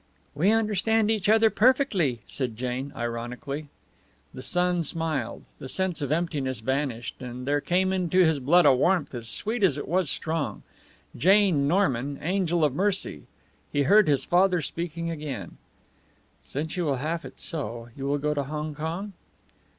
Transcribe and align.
"We 0.33 0.49
understand 0.51 1.11
each 1.11 1.29
other 1.29 1.51
perfectly," 1.51 2.21
said 2.25 2.57
Jane, 2.57 2.91
ironically. 2.95 3.67
The 4.33 4.41
son 4.41 4.81
smiled. 4.81 5.43
The 5.59 5.69
sense 5.69 6.01
of 6.01 6.11
emptiness 6.11 6.59
vanished, 6.59 7.17
and 7.21 7.45
there 7.45 7.61
came 7.61 7.93
into 7.93 8.25
his 8.25 8.39
blood 8.39 8.65
a 8.65 8.73
warmth 8.73 9.13
as 9.13 9.29
sweet 9.29 9.61
as 9.61 9.77
it 9.77 9.87
was 9.87 10.09
strong. 10.09 10.63
Jane 11.15 11.67
Norman, 11.67 12.17
angel 12.19 12.63
of 12.63 12.73
mercy. 12.73 13.25
He 13.71 13.83
heard 13.83 14.07
his 14.07 14.25
father 14.25 14.59
speaking 14.63 15.11
again: 15.11 15.57
"Since 16.43 16.77
you 16.77 16.85
will 16.85 16.95
have 16.95 17.23
it 17.23 17.39
so, 17.39 17.89
you 17.95 18.07
will 18.07 18.17
go 18.17 18.33
to 18.33 18.41
Hong 18.45 18.73
Kong?" 18.73 19.13